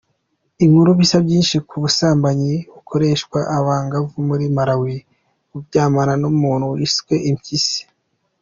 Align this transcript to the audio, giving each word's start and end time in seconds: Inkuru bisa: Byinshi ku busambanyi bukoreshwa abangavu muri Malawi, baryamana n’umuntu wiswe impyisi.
Inkuru 0.63 0.89
bisa: 0.99 1.17
Byinshi 1.25 1.55
ku 1.67 1.75
busambanyi 1.83 2.51
bukoreshwa 2.73 3.39
abangavu 3.57 4.15
muri 4.29 4.45
Malawi, 4.55 4.95
baryamana 5.51 6.13
n’umuntu 6.21 6.65
wiswe 6.73 7.15
impyisi. 7.29 7.79